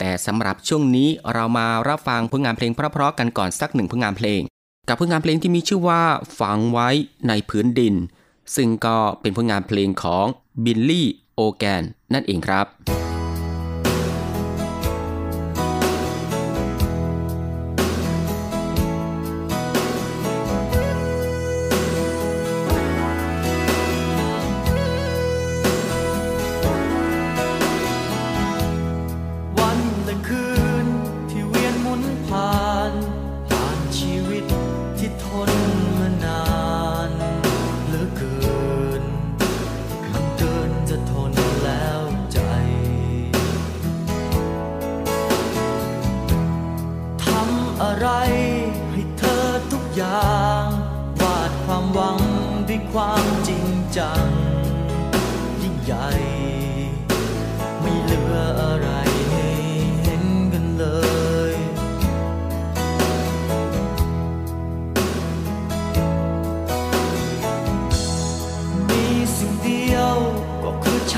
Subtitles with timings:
[0.00, 4.40] แต่สำหรับช่วงนี้เรามารับฟังผลงานเพลงเพราะๆกันก่อนสักหนึ่งผลงานเพลง
[4.88, 6.02] กับผลงานเพลงที่มีชื่อว่า
[6.38, 6.88] ฝังไว้
[7.28, 7.94] ในพื้นดิน
[8.56, 10.26] ซึ่งก็เป็นผลงานเพลงของ
[10.64, 11.82] บิลลี่โอแกน
[12.12, 12.66] นั่นเองครับ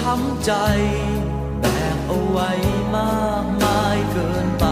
[0.02, 0.52] ช้ำใจ
[1.60, 1.64] แบ
[1.94, 2.50] กเอาไว้
[2.96, 4.66] มากมายเกินไป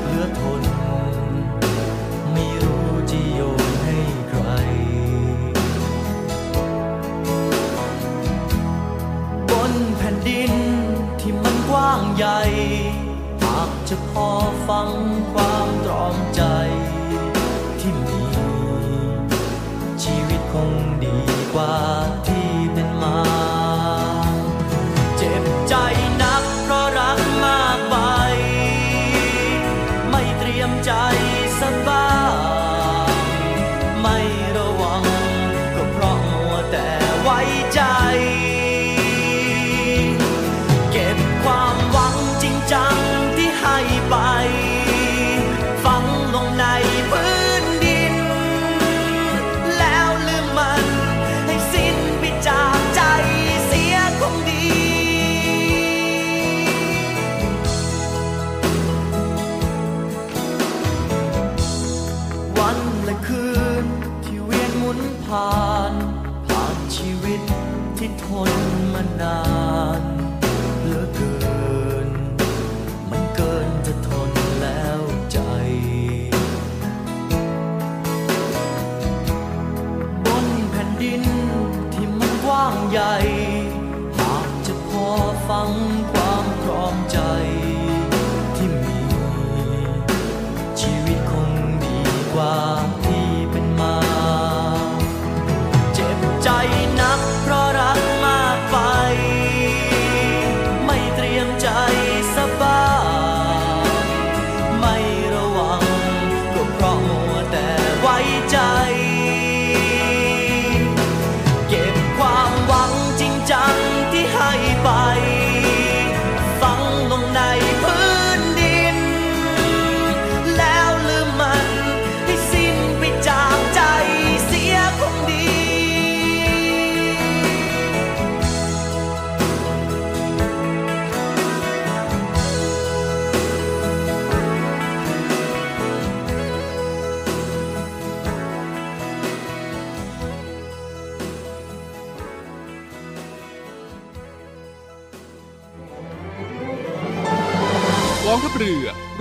[0.00, 0.62] เหลือทน
[2.32, 3.98] ไม่รู้จะโยนให้
[4.28, 4.44] ใคร
[9.50, 10.52] บนแผ่นดิน
[11.20, 12.40] ที่มันกว้างใหญ่
[13.42, 14.28] หากจะพอ
[14.68, 14.90] ฟัง
[15.32, 16.42] ความตรอมใจ
[17.80, 18.22] ที่มี
[20.02, 20.72] ชีวิตคง
[21.04, 21.16] ดี
[21.54, 21.74] กว่า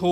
[0.00, 0.10] โทร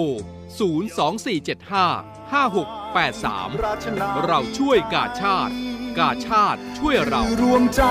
[0.79, 5.53] 02475 5683 เราช่วยกาชาติ
[5.99, 7.83] กาชาติช่วยเรา รวมใจ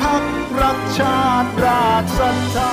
[0.00, 0.24] พัก
[0.60, 2.72] รักชาติราชศรัทธา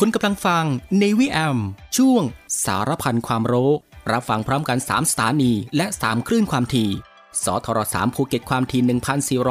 [0.00, 0.64] คุณกำลังฟัง
[1.02, 1.58] Navy AM
[1.96, 2.22] ช่วง
[2.64, 3.72] สารพันความรู้
[4.12, 6.90] รับฟังพร้อมกัน 3 สถานีและ 3 คลื่นความถี่
[7.44, 8.82] สทร3ภูเก็ตความถี่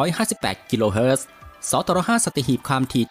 [0.06, 1.26] 1,458 กิโลเฮิรตซ์
[1.70, 3.04] สทร5สตีหีบความถี่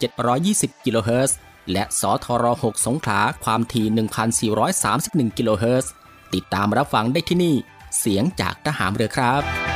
[0.55, 1.37] 720 กิโลเฮิรตซ์
[1.73, 5.93] และสทร6สงขลาความถี่ 1,431 กิโลเฮิรตซ์
[6.35, 7.55] ติดตามรับฟังได้ที่นี่
[7.99, 9.74] เสียงจากทหารเรือครับ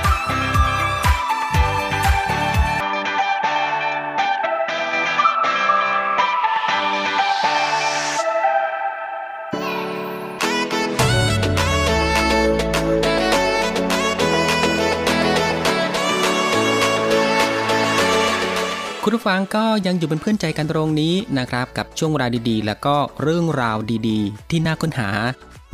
[19.11, 25.11] คุณผู้ฟังก็ยังอยู่เป็นเพื่อนใจกันตรงนี้นะครับ กับช่วงเวลาดีๆ แล้วก็เรื่องราวดีๆ ที่น่าค้นหา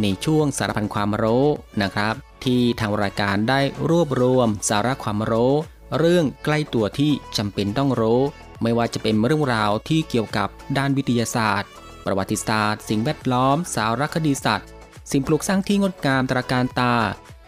[0.03, 1.47] ในช่วงสารพันความรู้
[1.83, 2.15] นะครับ
[2.45, 3.61] ที่ทางรายการได้
[3.91, 5.53] รวบรวมสาระความรู้
[5.99, 8.21] เรื่องใกล้ตัวที่จำเป็นต้องรู้
[8.63, 10.49] ไม่ว่าจะเป็นเรื่องราวที่เกี่ยวกับ
[10.79, 11.69] ด้านวิทยาศาสตร์
[12.05, 14.69] ประวัติศาสตร์ สิ่งแวดล้อม สารคดีสัตว์
[15.11, 16.95] สิ่งปลูกสร้างที่งดงามตระการตา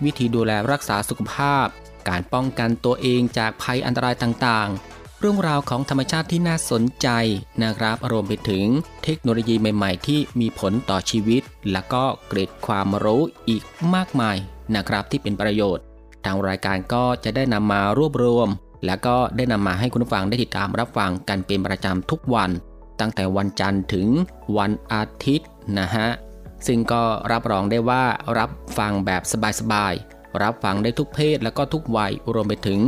[0.04, 1.66] วิธีดูแลรักษาสุขภาพ
[2.08, 7.08] การป้องกันตัวเองจากภัยอันตรายต่างๆ เรื่องราวของธรรมชาติที่น่าสนใจ
[7.62, 8.64] นะครับรวมไปถึง
[9.04, 11.42] เทคโนโลยีใหม่ ๆ ที่มีผลต่อชีวิต
[11.72, 13.62] และก็เกร็ดความรู้อีก
[13.94, 14.36] มากมาย
[14.74, 15.84] นะครับที่เป็นประโยชน์
[16.24, 18.48] ทางรายการก็จะได้นำมารวบรวม
[18.86, 22.50] และก็ได้นำมาให้คุณผู้ฟังได้ติดตามรับฟังกันเป็นประจำทุกวัน
[23.00, 24.08] ตั้งแต่วันจันทร์ถึง
[24.56, 26.08] วันอาทิตย์นะฮะ
[26.66, 28.04] ซึ่งก็รับรองได้ว่า
[28.38, 29.22] รับฟังแบบ
[29.60, 32.80] สบายๆรับฟังได้ทุกเพศและก็ทุกวัยรวมไปถึง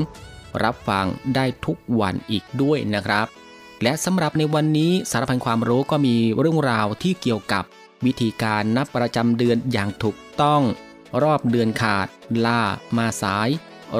[0.64, 3.26] รับฟังได้ทุกวันอีกด้วยนะครับ
[3.82, 7.64] และสำหรับในวันนี้สารพันความรู้ก็มีเรื่องราวที่เกี่ยวกับ
[8.04, 10.62] วิธีการนับประจำเดือนอย่างถูกต้อง
[11.22, 12.06] รอบเดือนขาด
[12.44, 12.60] ล่า
[12.96, 13.48] มาสาย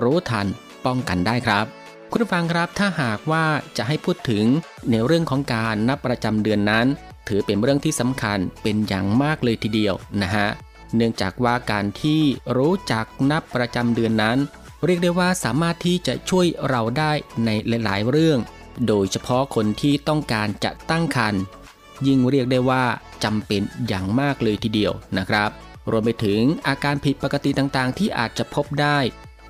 [0.03, 0.47] รู้ทัน
[0.85, 1.67] ป้องกันได้ครับ
[2.11, 3.45] คุณผู้ฟังครับถ้าหากว่า
[3.77, 4.45] จะให้พูดถึง
[4.91, 6.87] ในเรื่องของการนับประจำเดือนนั้น
[7.29, 10.49] ถือเป็นเรื่องที่สำคัญเป็นอย่างมากเลยทีเดียวนะฮะ
[10.97, 12.23] เนื่องจากว่าการที่
[12.57, 14.38] รู้จักนับประจำเดือนนั้น
[14.85, 17.13] เรียกได้ว่าสามารถที่จะช่วยเราได้
[17.45, 17.51] ใน
[17.85, 18.39] หลายๆเรื่อง
[18.89, 21.43] โดยเฉพาะคนที่ต้องการจะตั้งครรภ์
[22.07, 22.85] ยิ่งเรียกได้ว่า
[23.25, 25.51] จำเป็นอย่างมากเลยทีเดียวนะครับ
[25.91, 28.99] รวมไปถึงอาการผิดปกติต่างๆ ที่อาจจะพบได้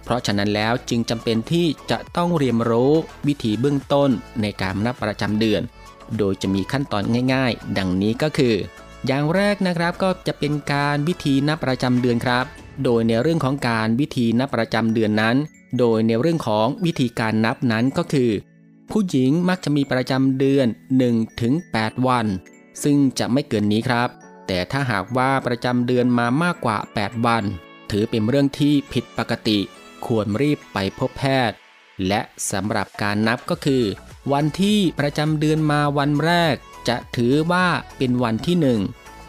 [0.04, 2.92] เพราะฉะนั้นแล้วจึงจำเป็นที่จะต้องเรียนรู้
[3.26, 4.10] วิธีเบื้องต้น
[4.42, 5.62] ในการนับประจำเดือน
[6.18, 7.04] โดยจะมีขั้นตอน
[7.34, 8.54] ง่าย ๆ ดังนี้ก็คือ
[9.06, 12.46] อย่างแรกนะครับก็จะเป็นการวิธีนับประจำเดือนครับ
[12.84, 15.36] โดยในเรื่องของการวิธีนับประจำเดือนนั้น
[15.78, 18.30] โดยในเรื่องของวิธีการนับนั้นก็คือ
[18.90, 20.66] ผู้หญิงมักจะมีประจำเดือน
[21.36, 22.26] 1-8 วัน
[22.82, 24.08] ซึ่งจะไม่เกินนี้ครับ
[24.46, 27.44] แต่ถ้าหากว่าประจำเดือนมามากกว่า 8 วัน
[27.90, 29.58] ถือเป็นเรื่องที่ผิดปกติ
[30.06, 31.56] ควรรีบไปพบแพทย์
[32.08, 32.20] และ
[32.50, 33.84] สำหรับการนับก็คือ
[34.32, 36.54] วันที่ประจำเดือนมาวันแรก
[36.88, 37.66] จะถือว่า
[37.96, 38.80] เป็นวันที่หนึ่ง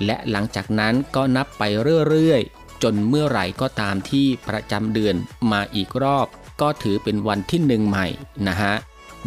[0.06, 1.64] และหลังจากนั้นก็นับไป
[2.10, 5.16] เรื่อยๆ จนเมื่อไหร่ก็ตามที่ประจำเดือน
[5.52, 6.28] มาอีกรอบ
[6.62, 8.08] ก็ถือเป็นวันที่หนึ่งใหม่
[8.48, 8.74] นะฮะ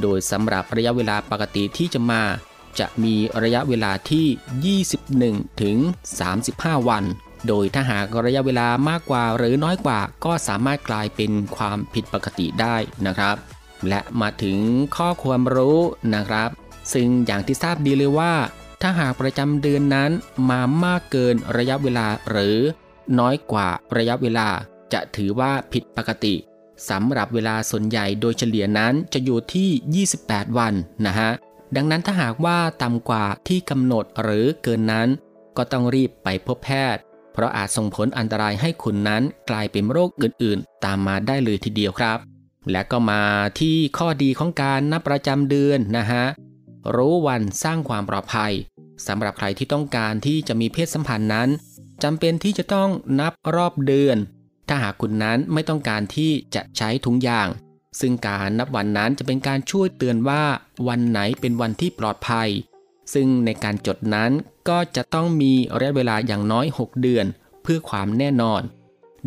[0.00, 2.22] โดยสำหรับระยะเวลาปกติที่จะมา
[2.78, 4.78] จะมีระยะเวลาที่
[5.18, 5.76] 21 ถึง
[6.32, 7.04] 35 วัน
[7.48, 13.36] โดยถ้าหากระยะเวลามากกว่าหรือน้อยกว่า ก็สามารถกลายเป็นความผิดปกติได้นะครับ
[13.88, 14.58] และมาถึง
[14.96, 15.78] ข้อความรู้
[16.14, 16.50] นะครับ
[16.92, 18.34] ซึ่งอย่างที่ทราบดีเลยว่า
[18.82, 20.10] ถ้าหากประจำเดือนนั้น
[20.50, 22.58] มามากเกินระยะเวลาหรือ
[23.18, 24.48] น้อยกว่าระยะเวลา
[24.92, 26.34] จะถือว่าผิดปกติ
[26.90, 30.74] สำหรับเวลาส่วนใหญ่โดยเฉลี่ยนั้นจะอยู่ที่ 28 วัน
[31.06, 31.30] นะฮะ
[31.76, 35.08] ดังนั้นถ้าหากว่าต่ำกว่าที่กำหนดหรือเกินนั้น
[35.56, 42.18] ก็ต้องรีบไปพบแพทย์ เพราะอาจส่งผลอันตรายให้คุณนั้นกลายเป็นโรคอื่นๆ ตามมาได้เลยทีเดียวครับ
[42.70, 43.22] และก็มา
[43.60, 46.24] ที่ข้อดีของการนับประจำเดือนนะฮะ
[46.96, 48.52] รู้วันสร้างความปลอดภัย
[49.06, 51.48] สำหรับใครที่ต้องการที่จะมีเพศสัมพันธ์นั้น
[52.02, 52.90] จำเป็นที่จะต้อง
[53.20, 54.18] นับรอบเดือน
[54.68, 57.48] ถ้าหากคุณนั้นไม่ต้องการที่จะใช้ถุงยาง
[58.00, 60.42] ซึ่งการนับวันนั้นจะเป็นการช่วยเตือนว่า
[60.88, 62.48] วันไหนเป็นวันที่ปลอดภัย
[63.14, 64.30] ซึ่งในการจดนั้น
[64.68, 67.26] ก็จะต้องมีระยะเวลาอย่างน้อย 6 เดือน
[67.62, 68.62] เพื่อความแน่นอน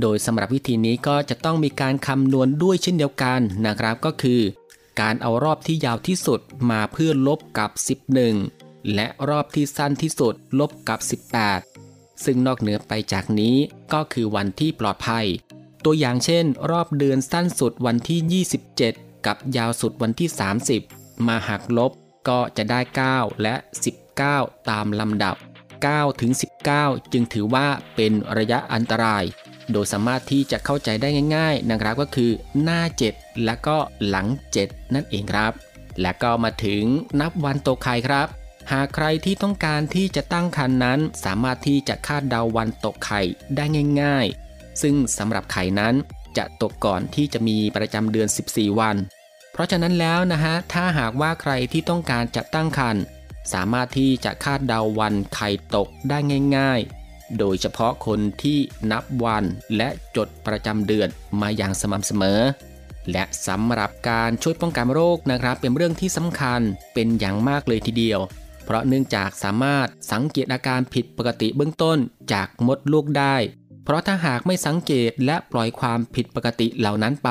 [0.01, 4.41] โดยสำหรับวิธีนี้ก็จะต้องมีการคำนวณด้วยเช่นเดียวกันนะครับก็คือ
[5.01, 6.39] การเอารอบที่ยาวที่สุด
[6.71, 7.71] มาเพื่อลบกับ
[8.31, 10.99] 11 และรอบที่สั้นที่สุดลบกับ
[11.41, 11.74] 18
[12.23, 13.55] ซึ่งนอกเหนือไปจากนี้
[13.93, 15.25] ก็คือวันที่ปลอดภัย
[15.85, 18.43] ตัวอย่างเช่น รอบเดือนสั้นสุดวันที่
[18.83, 20.29] 27 กับยาวสุดวันที่
[20.77, 21.91] 30 มาหักลบ
[22.27, 22.79] ก็จะได้
[23.11, 23.55] 9 และ
[24.11, 25.35] 19 ตามลำดับ
[25.77, 26.31] 9 ถึง
[26.71, 29.23] 19 จึงถือว่าเป็นระยะอันตราย
[29.71, 32.31] โดยสามารถที่จะเข้าใจได้ง่ายๆนะครับก็คือ
[32.63, 32.81] หน้า
[33.13, 34.27] 7 และก็หลัง
[34.61, 35.51] 7 นั่นเองครับ
[36.01, 36.83] และก็มาถึง
[37.21, 38.27] นับวันตกไข่ครับ
[38.71, 43.21] หากใครที่ต้องการที่จะตั้งครรภ์นั้น สามารถที่จะคาดเดาวันตกไข่
[43.55, 43.65] ได้
[44.01, 45.95] ง่าย ๆ ซึ่งสำหรับไข่นั้น
[46.37, 48.95] จะตกก่อนที่จะมีประจำเดือน 14 วัน
[49.51, 53.03] เพราะฉะนั้นแล้วนะฮะ ถ้าหากว่าใครที่ต้องการจะตั้งครรภ์
[53.53, 56.17] สามารถที่จะคาดเดาวันไข่ตกได้
[56.57, 56.79] ง่าย
[57.09, 58.59] ๆ โดยเฉพาะคนที่
[58.91, 59.43] นับวัน
[59.77, 61.07] และจดประจำเดือน
[61.41, 62.41] มาอย่างสม่ำเสมอ
[63.11, 66.61] และสำหรับการช่วยป้องกันโรคนะครับ เป็นเรื่องที่สำคัญ
[66.93, 68.19] เป็นอย่างมากเลยทีเดียว
[68.65, 71.97] เพราะเนื่องจากสามารถสังเกตอาการผิดปกติเบื้องต้น
[72.33, 73.35] จากมดลูกได้
[73.83, 77.29] เพราะถ้าหากไม่สังเกตและปล่อยความผิดปกติเหล่านั้นไป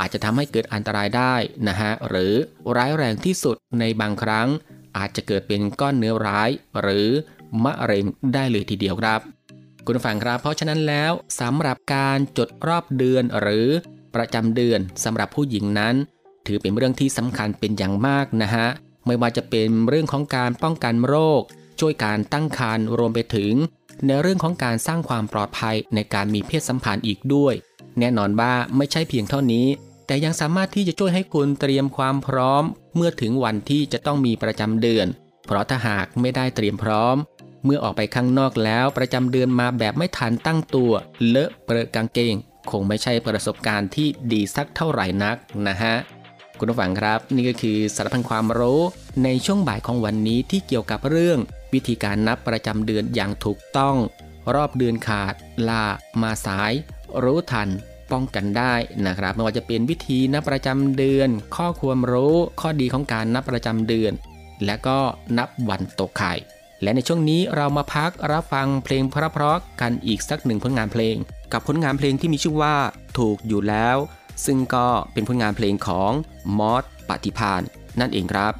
[0.00, 1.34] อาจจะทำให้เกิดอันตรายได้
[1.68, 2.32] นะฮะหรือ
[2.76, 4.48] ร้ายแรงที่สุดในบางครั้ง
[4.96, 7.08] อาจจะเกิดเป็นก้อนเนื้อร้าย หรือ
[7.64, 8.04] มะเร็ง
[8.34, 9.20] ได้เลยทีเดียวครับ
[9.86, 13.68] คุณฟังครับเพราะฉะนั้นแล้วสำหรับการจดรอบเดือนหรือ
[14.14, 15.94] ประจำเดือนสำหรับผู้หญิงนั้น
[16.46, 18.66] ถือเป็นเรื่องที่สำคัญเป็นอย่างมากนะฮะ
[19.06, 21.42] ไม่ว่าจะเป็นเรื่องของการป้องกันโรค
[21.80, 23.52] ช่วยการตั้งครรภ์รวมไปถึง
[24.06, 27.54] ในเรื่องของการสร้างความปลอดภัยในการมีเพศสัมพันธ์อีกด้วย
[27.98, 29.66] แน่นอนว่าไม่ใช่เพียงเท่านี้
[30.06, 32.62] แต่ยังสามารถที่จะช่วยให้คุณเตรียมความพร้อม
[32.96, 35.06] เมื่อถึงวันที่จะต้องมีประจำเดือน
[35.46, 37.16] เพราะถ้าหากไม่ได้เตรียมพร้อม
[37.64, 40.92] เมื่อออกไปข้างนอกแล้วประจำเดือนมาแบบไม่ทันตั้งตัว
[41.28, 42.34] เลอะเปรอะกางเกง
[42.70, 45.36] คงไม่ใช่ประสบการณ์ที่ดีสักเท่าไหร่นัก
[45.68, 45.94] นะฮะ
[46.58, 48.80] คุณผู้ฟังครับ นี่ก็คือสารพันความรู้
[49.24, 51.38] ในช่วงบ่ายของวันนี้ที่เกี่ยวกับเรื่อง
[51.72, 53.96] วิธีการนับประจำเดือนอย่างถูกต้อง
[54.54, 55.34] รอบเดือนขาด
[55.68, 55.84] ลา
[56.22, 56.72] มาสาย
[57.22, 57.68] รู้ทัน
[58.12, 58.74] ป้องกันได้
[59.06, 64.12] นะครับไม่ว่าจะเป็นวิธีนับประจำเดือน ข้อความรู้ ข้อดีของการนับประจำเดือน
[64.64, 64.98] และก็
[65.38, 66.34] นับวันตกไข่
[66.82, 71.16] และในช่วงนี้เรามาพักรับฟังเพลงเพราะๆกันอีกสักหนึ่งผลงานเพลง
[71.52, 72.74] กับผลงานเพลงที่มีชื่อว่า
[73.18, 73.96] ถูกอยู่แล้ว
[74.46, 76.12] ซึ่งก็เป็นผลงานเพลงของ
[76.58, 77.62] มอสปฏิพาน
[78.00, 78.54] นั่นเองครับ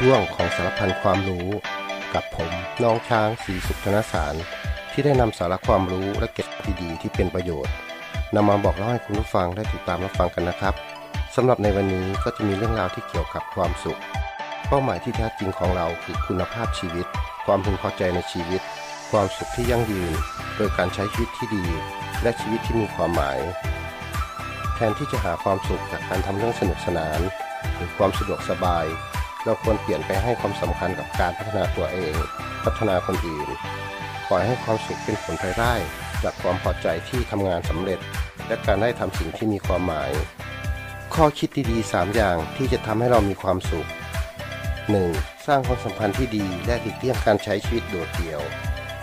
[0.00, 1.48] ช่วงของสารพันความรู้
[2.14, 2.50] กับผม
[2.82, 4.34] น้องช้างศรีสุขธนสาร
[4.92, 6.48] ที่ได้นำสาระความรู้และเก็บ
[6.82, 7.74] ดีๆที่เป็นประโยชน์
[8.34, 10.74] นำมาบอกเล่าให้คุณผู้ฟังได้ติดตามรับฟังกันนะครับ
[11.34, 14.00] สำหรับในวันนี้ก็จะมีเรื่องราวที่เกี่ยวกับความสุข
[14.68, 17.06] เป้าหมายที่แท้จริงของเราคือคุณภาพชีวิต
[17.46, 18.60] ความพึงพอใจในชีวิต
[19.10, 20.12] ความสุขที่ยั่งยืน
[20.56, 21.64] โดยการใช้ชีวิตที่ดี
[22.22, 23.38] และชีวิตที่มีความหมาย
[24.74, 27.20] แทนที่จะหาความสุขจากการทำเรื่องสนุกสนาน
[27.74, 28.86] หรือความสะดวกสบาย
[29.44, 32.14] เราควรเปลี่ยนไปให้ความสำคัญกับการพัฒนาตัวเอง
[32.64, 33.48] พัฒนาคนอื่น
[34.28, 35.72] ปล่อยให้ความสุขเป็นผลภายได้
[36.22, 37.98] จากความพอใจที่ทำงานสำเร็จ
[38.46, 40.10] และการได้ทำสิ่งที่มีความหมาย
[41.14, 43.88] ข้อคิดดีๆ 3 อย่างที่จะทำให้เรามีความสุข
[44.66, 45.46] 1.
[45.46, 48.40] สร้างความสัมพันธ์ที่ดีและหลีกเลี่ยงการใช้ชีวิตโดดเดี่ยว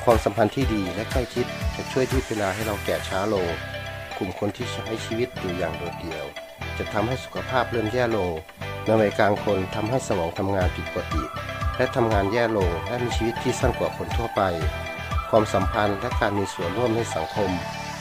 [0.04, 3.48] ความสัมพันธ์ที่ดีและใกล้ชิดจะช่วยที่เวลาให้เราแก่ช้าลง
[4.18, 6.26] กลุ่มคนที่ใช้ชีวิตอยู่อย่างโดดเดี่ยว
[6.78, 8.32] จะทำให้สุขภาพเริ่มแย่ลง
[8.86, 11.24] ในวัยกลางคนทำให้สมองทำงานผิดปกติ
[11.78, 14.42] และทำงานแย่ลงและมีชีวิตที่สั้นกว่าคนทั่วไป
[15.30, 17.50] ความสัมพันธ์และการมีส่วนร่วมในสังคม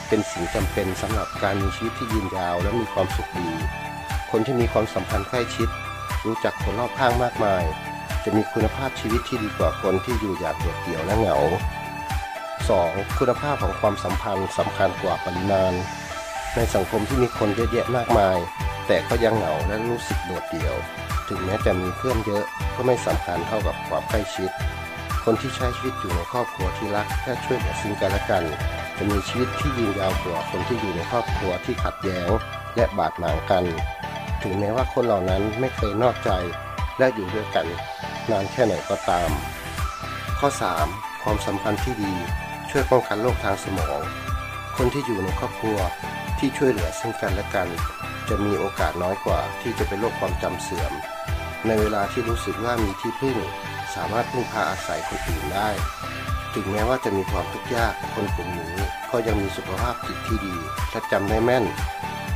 [0.08, 3.50] เป็นสิ่งจำเป็นสำหรับการมีชีวิตที่ยืนยาวและมีความสุขดี
[4.30, 5.68] คนที่มีความสัมพันธ์ใกล้ชิด
[6.26, 7.64] รู้จักคนรอบข้างมากมาย
[8.24, 11.38] จะมีคุณภาพชีวิตที่ดีกว่าคนที่อยู่อย่างโดดเดี่ยวและเหงา
[12.48, 13.18] 2.
[13.18, 15.72] คุณภาพของความสัมพันธ์สำคัญกว่าปริมาณ
[16.56, 18.38] ในสังคมที่มีคนเยอะแยะมากมาย
[18.92, 20.74] แต่ก็ยังเหงาและรู้สึกโดดเดี่ยว
[21.28, 24.50] ถึงแม้จะมีเพื่อนเยอะก็ไม่สำคัญเท่ากับความใกล้ชิด
[25.24, 28.44] คนที่ใช้ชีวิตอยู่ในครอบครัวที่รักและช่วยเหลือซึ่งกันและกัน
[28.96, 32.28] จะมีชีวิตที่ยืนยาวกว่าคนที่อยู่ในครอบครัวที่ขัดแย้ง
[32.76, 33.64] และบาดหมางกัน
[34.42, 36.30] ถึงแม้ว่าคนเหล่านั้นไม่เคยนอกใจ
[36.98, 37.66] และอยู่ด้วยกัน
[38.30, 39.30] นานแค่ไหนก็ตาม
[40.38, 40.48] ข้อ
[40.86, 41.22] 3.
[41.22, 42.14] ความสัมพันธ์ที่ดี
[42.70, 44.00] ช่วยป้องกันโรคทางสมอง
[44.76, 45.78] คนที่อยู่ในครอบครัว
[46.38, 47.68] ที่ช่วยเหลือซึ่งกันและกัน
[48.30, 50.92] จะมีโอกาสน้อยกว่าที่จะเป็นโรคความจำเสื่อม
[51.66, 53.36] ในเวลาที่รู้สึกว่ามีที่พึ่ง
[53.94, 55.68] สามารถพึ่งพาอาศัยคนอื่นได้
[56.54, 58.74] ถึงแม้ว่าจะมีความทุกข์ยากคนกลุ่มนี้
[59.10, 60.54] ก็ยังมีสุขภาพจิตที่ดี
[60.90, 61.64] และจำได้แม่น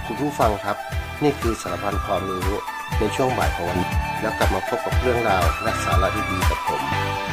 [0.06, 0.76] คุณผู้ฟังครับ
[1.22, 2.50] นี่คือสารพันความรู้
[2.98, 6.82] ในช่วงบ่ายของวันนี้แล้วกลับมาพบกับเรื่องราวและสาระดีๆกับผม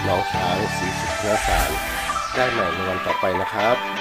[0.08, 1.70] น้องช้างสีสุขเนื้อสาร
[2.36, 4.01] ได้ใหม่ในวันต่อไปนะครับ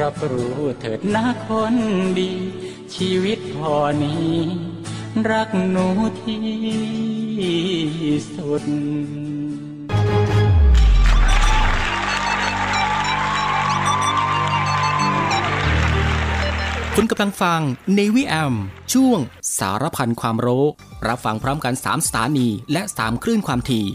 [0.00, 1.74] รับรู้เถิดนะคน
[2.18, 2.32] ดี
[2.94, 4.34] ชีวิตพอนี้
[5.30, 5.86] รักหนู
[6.22, 6.42] ที่
[8.34, 8.64] สุด
[16.94, 17.60] คุณกำลังฟัง
[17.98, 18.54] Navy AM
[18.92, 19.18] ช่วง
[19.58, 20.64] สารพันความรู้
[21.08, 23.86] รับฟังพร้อมกัน 3 สถานี และ 3 คลื่นความถี่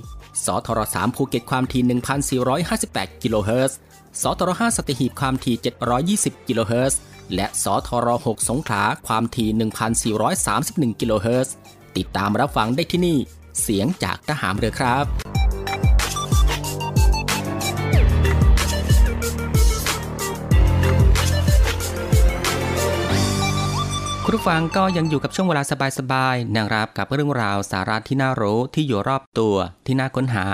[0.45, 1.83] สทร3ภูเก็ตความถี่
[2.53, 3.79] 1,458 กิโลเฮิรตซ์
[4.21, 5.55] สทร5สัตหีบความถี่
[6.01, 6.99] 720 กิโลเฮิรตซ์
[7.35, 9.49] และสทร6สงขลาความถี่
[10.95, 11.55] 1,431 กิโลเฮิรตซ์
[11.97, 13.17] ติดตามรับฟังได้ที่นี่
[13.61, 15.05] เสียงจากทหารเรือครับ
[24.29, 25.63] คุณผู้ฟังก็ยังอยู่กับช่วงเวลา
[25.99, 30.47] สบายๆนะครับกับเรื่องราวสาระที่น่ารู้ที่อยู่รอบตัวที่น่าค้นหา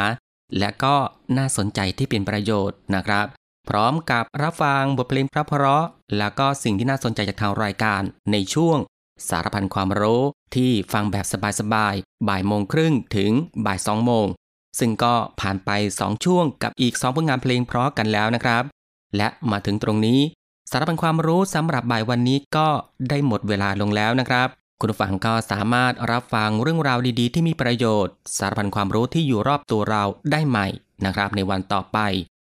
[0.60, 0.96] และก็
[1.38, 3.28] น่าสนใจที่เป็นประโยชน์นะครับ
[3.70, 8.78] พร้อมกับรับฟังบทเพลงเพราะๆแล้วก็สิ่งที่น่าสนใจจากทางรายการในช่วง
[9.30, 10.22] สารพันความรู้
[10.56, 11.26] ที่ฟังแบบ
[11.60, 13.32] สบายๆ บ่ายโมงครึ่งถึง
[13.66, 14.28] บ่ายสองโมง
[14.80, 18.64] ซึ่งก็ผ่านไป 2 ช่วงกับอีก 2 ผลงานเพลงเพราะกันแล้วนะครับ
[19.18, 20.20] และมาถึงตรงนี้
[20.72, 22.68] สารพันความรู้สำหรับบ่ายวันนี้ก็
[23.10, 24.48] ได้หมดเวลาลงแล้วนะครับ
[24.80, 30.68] คุณผู้ฟังก็สามารถรับฟังเรื่องราวดีๆ ที่มีประโยชน์ สารพันความรู้ที่อยู่รอบตัวเราได้ใหม่
[31.06, 32.00] นะครับ ในวันต่อไป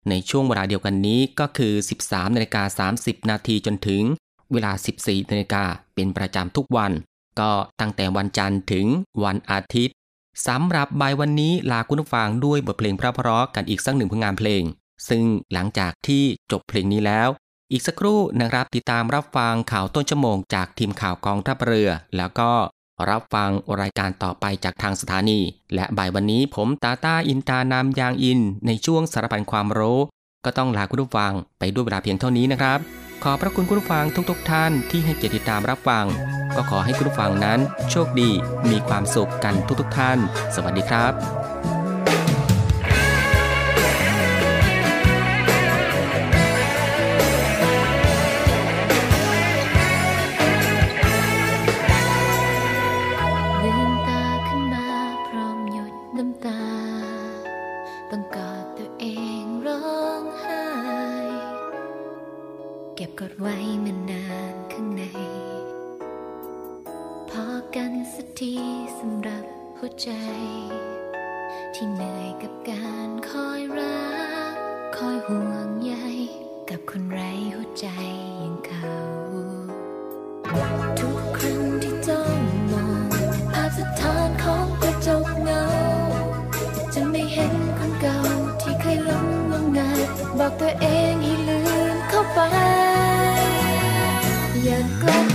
[0.08, 1.72] ในช่วงเวลาเดียวกันนี้ก็คือ
[2.04, 4.02] 13นาฬิกา30 นาทีจนถึง
[4.52, 5.64] เวลา 14นาฬิกา
[5.94, 6.92] เป็นประจำทุกวัน
[7.40, 8.86] ก็ตั้งแต่วันจันทร์ถึง
[9.24, 9.94] วันอาทิตย์
[10.46, 14.62] สำหรับบ่ายวันนี้ลาคุณผู้ฟังด้วยบทเพลงพราะๆกันอีกสักหนึ่งผลงานเพลง
[15.08, 17.28] ซึ่งหลังจากที่จบเพลงนี้แล้ว
[17.72, 22.50] อีกสักครู่นะครับติดตามรับฟังข่าวต้นชั่วโมงจากทีมข่าวกองทัพเรือ แล้วก็
[23.08, 25.40] รับฟังรายการต่อไปจากทางสถานี
[25.74, 29.98] และบ่ายวันนี้ผมตาตาอินตานามยางอิน ในช่วงสารพันความรู้
[30.44, 32.78] ก็ต้องลาคุณผู้ฟังไปด้วยเวลาเพียงเท่านี้นะครับ
[33.22, 36.06] ขอบพระคุณคุณผู้ฟังทุกๆทท่านที่ให้เกียรติตามรับฟัง
[36.56, 38.30] ก็ขอให้คุณผู้ฟังนั้น โชคดี
[38.70, 40.18] มีความสุขกันทุกๆทท่าน
[40.54, 41.73] สวัสดีครับ
[63.20, 65.02] กดไว้มานานข้างใน
[67.30, 68.56] พอกันสักที
[68.98, 69.44] สำหรับ
[69.78, 70.10] หัวใจ
[71.74, 74.02] ที่เหนื่อยกับการคอยรั
[74.52, 74.54] ก
[74.96, 75.94] คอยห่วงใย
[76.70, 77.88] กับคนไร้หัวใจ
[78.40, 78.96] อย่างเขา
[81.00, 82.38] ทุกครั้งที่จ้อง
[82.72, 83.08] มอง
[83.52, 85.64] ภาพสะท้อนของกระจกเงา
[86.94, 88.18] จะไม่เห็นคนเก่า
[88.60, 90.02] ที่เคยหลงงมงาย
[90.38, 91.60] บอกตัวเองให้ลื
[91.94, 92.73] มเข้าไป
[94.64, 95.33] อย่